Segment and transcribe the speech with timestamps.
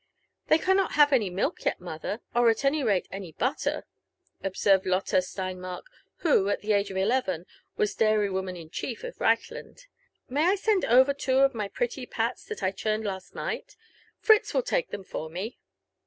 [0.49, 3.85] "They cannot have any milk yet, mother— or, at any rale, any butter,"
[4.43, 5.83] observed Lotte Steinmark,
[6.25, 7.45] who, at the age of eleven,
[7.77, 9.85] was dairy woman in chief of Reiphland:
[10.27, 13.75] m^y I send over two of my pretty pats that I churned last night?
[14.17, 15.59] Fritz virill take them for me."